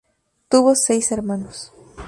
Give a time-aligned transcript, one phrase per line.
[0.49, 1.71] Tuvo seis hermanos.